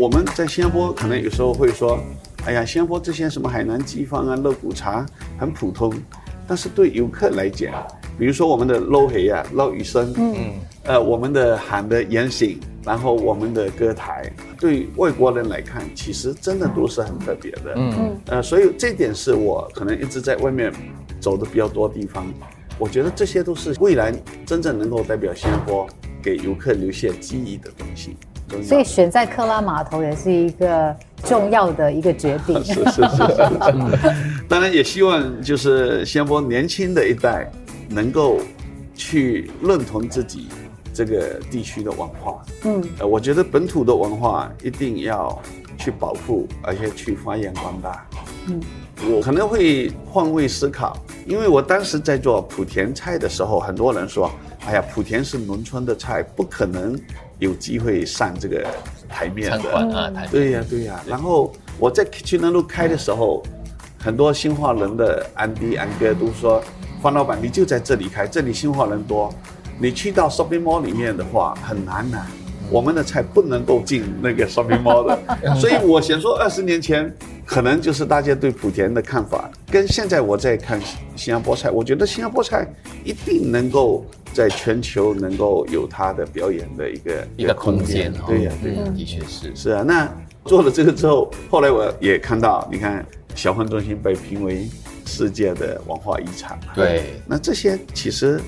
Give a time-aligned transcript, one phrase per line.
[0.00, 1.98] 我们在新加坡可能有时候会说，
[2.44, 5.04] 哎呀，新加坡这些什么海南鸡饭啊、肉骨茶
[5.36, 5.92] 很普通，
[6.46, 7.74] 但是对游客来讲，
[8.16, 10.36] 比如说我们的捞黑啊、捞鱼生，嗯，
[10.84, 20.72] 呃，我们的喊的言行，然后我们的歌台，对外国人来看，其实真的都是很特别的，嗯，呃，所以这点是我可能一直在外面
[21.18, 22.24] 走的比较多地方，
[22.78, 24.14] 我觉得这些都是未来
[24.46, 25.88] 真正能够代表新加坡
[26.22, 28.16] 给游客留下记忆的东西。
[28.62, 30.94] 所以选在克拉码头也是一个
[31.24, 32.62] 重要的一个决定。
[32.64, 34.14] 是是是是是，
[34.48, 37.50] 当然也希望就是新加坡年轻的一代
[37.88, 38.38] 能够
[38.94, 40.48] 去认同自己
[40.92, 42.42] 这个地区的文化。
[42.64, 45.40] 嗯，呃，我觉得本土的文化一定要
[45.76, 48.06] 去保护，而且去发扬光大。
[48.46, 48.60] 嗯，
[49.14, 54.30] 我可能会换位思考，因为我当时在做莆田菜的时候，很多人说
[54.66, 56.98] ：“哎呀，莆田是农村的菜，不可能
[57.38, 58.66] 有机会上这个
[59.08, 63.42] 台面的。”啊，台对呀、对呀、然后我在去南路开的时候，
[63.98, 66.62] 很多新化人的安迪安哥都说
[67.02, 69.32] ：“方老板，你就在这里开，这里新化人多。
[69.80, 72.26] 你去到 shopping mall 里面的话，很难呐、
[72.70, 77.12] 我们的菜不能够进那个 shopping mall 的，所以我想说，二十年前
[77.46, 80.80] 可能就是大家对莆田的看法，跟现在我在看
[81.14, 82.66] 新加坡菜，我觉得新加坡菜
[83.04, 89.54] 一定能够在全球能够有它的表演的一个一个空间，哦对呀、对呀、嗯的确是。
[89.54, 90.10] 是啊，那
[90.44, 94.66] 做了这个之后，后来我也看到，你看小贩中心被评为
[95.08, 96.72] 世界的文化遗产嘛。
[96.74, 98.38] 对，那这些其实，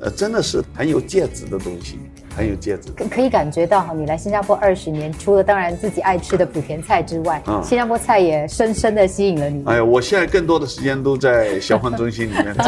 [0.00, 1.98] 呃，真的是很有价值的东西，
[2.36, 2.90] 很有价值。
[2.96, 9.62] 可可以感觉到哈，你来新加坡二十年，除了当然自己爱吃的莆田菜之外，嗯新加坡菜也深深的吸引了你。
[9.66, 12.64] 哎呀，我现在更多的时间都在消防中心里面走，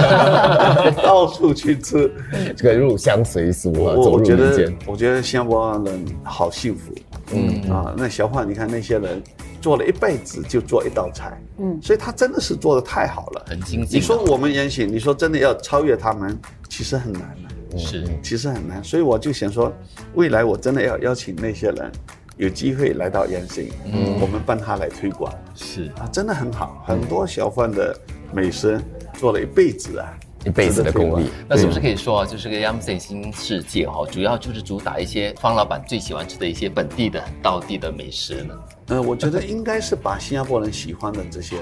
[1.02, 2.10] 到处去吃。
[2.56, 6.92] 这个入乡随俗啊，走入我我觉得民间。，我觉得新加坡人好幸福。
[7.32, 7.70] 嗯。
[7.70, 9.22] 啊，那小贩，你看那些人
[9.60, 17.22] 做了一辈子就做一道菜，嗯，所以他真的是做的太好了，很精进你说我们言行，你说真的要超越他们，其实很难
[17.70, 18.04] 的、是。
[18.22, 18.82] 其实很难。
[18.82, 19.72] 所以我就想说，
[20.14, 21.92] 未来我真的要邀请那些人
[22.36, 25.32] 有机会来到言行，嗯，我们帮他来推广。
[25.54, 26.82] 是，啊，真的很好。
[26.86, 27.94] 很多小贩的
[28.32, 28.80] 美食
[29.14, 30.08] 做了一辈子啊，
[30.44, 31.30] 一辈子的功力。
[31.48, 38.54] 那是不是可以说啊，就是个 Yamsen 新世界哈，主要就是主打一些方老板最喜欢吃的一些本地的、很道地的美食呢？
[38.88, 41.56] 呃，我觉得应该是把新加坡人喜欢的这些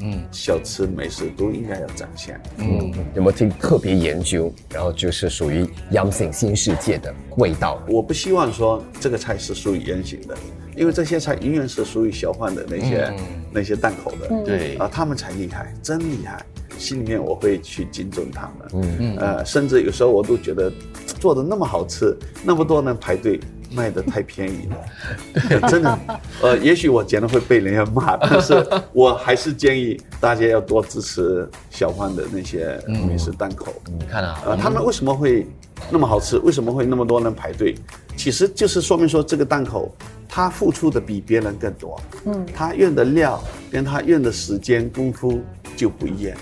[0.00, 2.40] 嗯小吃美食都应该要展现。
[2.56, 4.52] 嗯，有没有听特别研究？
[4.68, 7.80] 然后就是属于 Yamsing 新世界的味道。
[7.86, 10.36] 我不希望说这个菜是属于圆形的，
[10.74, 13.14] 因为这些菜永远是属于小贩的那些、
[13.52, 14.42] 那些档口的。
[14.44, 16.44] 对啊，他们才厉害，真厉害。
[16.82, 20.72] 心里面我会去敬重他们，嗯嗯，呃，甚至有时候我都觉得
[21.20, 23.38] 做的那么好吃，那么多人排队，
[23.72, 25.98] 卖的太便宜了， 真的。
[26.42, 33.72] 呃，也许我讲的会被人家骂，但是我还是建议大家要多支持小贩的那些美食档口。
[33.98, 35.46] 你看啊，呃，他们为什么会
[35.88, 36.36] 那么好吃？
[36.38, 37.76] 为什么会那么多人排队？
[38.16, 39.90] 其实就是说明说这个档口
[40.28, 45.40] 他付出的比别人更多，嗯，他用的料跟他用的时间功夫
[45.76, 46.36] 就不一样，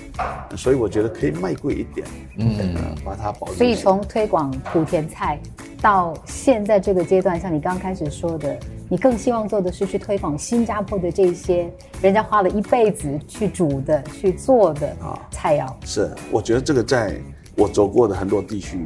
[0.56, 2.06] 所以我觉得可以卖贵一点，
[2.38, 2.74] 嗯，
[3.04, 3.56] 把它保留。
[3.56, 5.38] 所以从推广莆田菜
[5.80, 8.58] 到现在这个阶段，像你刚开始说的，
[8.88, 11.70] 你更希望做的是去推广新加坡的这些
[12.02, 15.72] 人家花了一辈子去煮的、去做的啊菜肴。
[15.84, 17.14] 是，我觉得这个在
[17.60, 18.78] 我走过的很多地区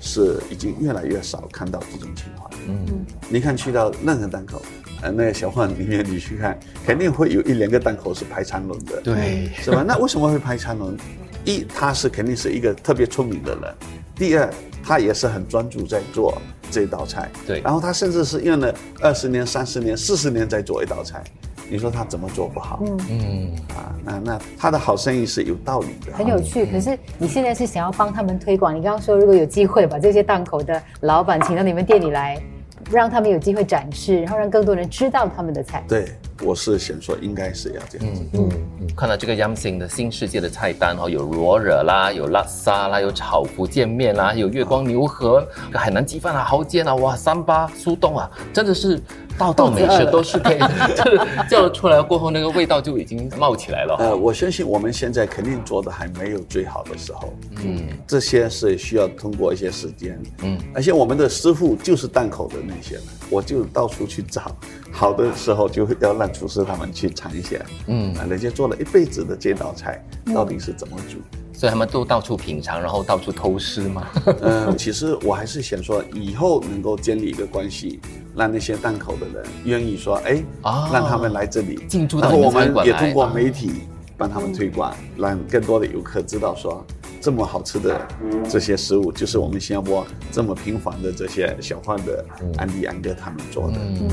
[0.00, 2.48] 是已经越来越少看到这种情况。
[2.68, 4.62] 嗯，你看去到任何档口，
[5.02, 9.00] 呃，那个小贩里面你去看，肯定会有一两个档口是排长龙的。
[9.00, 9.82] 对，是吧？
[9.84, 10.96] 那为什么会排长龙？
[11.44, 13.74] 一，他是肯定是一个特别聪明的人；
[14.14, 14.48] 第二，
[14.80, 17.28] 他也是很专注在做这道菜。
[17.44, 21.24] 对然后他甚至是用了二十年、三十年、四十年在做一道菜，
[21.70, 22.80] 你说他怎么做不好？
[22.84, 26.12] 嗯嗯，啊，那那他的好生意是有道理的。
[26.12, 28.74] 很有趣，可是你现在是想要帮他们推广。
[28.74, 32.42] 你刚刚说，如果有机会把这些档口的老板请到你们店里来，
[32.90, 35.84] 让他们有机会展示，然后让更多人知道他们的菜。
[35.86, 36.08] 对，
[36.42, 38.22] 我是想说应该是要这样子。
[38.32, 38.48] 嗯
[38.96, 49.00] 看到这个 Yamsing 的新世界的菜单哦，有罗惹啦，有辣沙啦，有炒福建面啦，有月光牛河、海南鸡饭啊、蚝煎啊，哇，三八苏东啊，真的是
[49.40, 50.58] 道道美食都是可以，
[50.94, 53.96] 就是叫出来过后，那个味道就已经冒起来了。
[53.98, 57.32] 呃，我相信我们现在肯定做的还没有最好的时候，
[57.64, 64.54] 嗯，这些是需要通过一些时间，嗯，而且我们的师傅就是档口的那些人，我就到处去找，
[64.92, 67.56] 好的时候就要让厨师他们去尝一下，
[67.86, 70.04] 嗯，啊，人家做了一辈子的这道菜
[70.34, 71.16] 到底是怎么煮，
[71.60, 74.06] 所以他们都到处品尝，然后到处偷师嘛。
[74.40, 78.00] 嗯，其实我还是想说，以后能够建立一个关系，
[78.34, 81.78] 让那些档口的人愿意说，哎，哦让他们来这里。
[81.86, 83.32] 进驻到然后我们也通过啊。
[83.34, 83.72] 媒体
[84.16, 86.82] 帮他们推广，让更多的游客知道说，
[87.20, 88.00] 这么好吃的
[88.48, 92.24] 这些食物，就是我们新加坡这么平凡的这些小贩的
[92.56, 93.76] 安迪安哥他们做的。
[93.78, 94.08] 嗯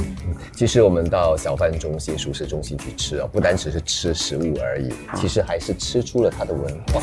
[0.54, 7.02] 其实我们到小贩中心、熟食中心去吃啊，不单只是吃食物而已，其实还是吃出了它的文化。